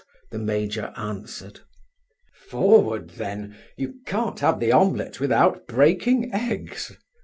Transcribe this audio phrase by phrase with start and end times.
[0.31, 1.59] the major answered.
[2.49, 3.55] "Forward, then!...
[3.77, 6.97] You can't have the omelette without breaking eggs."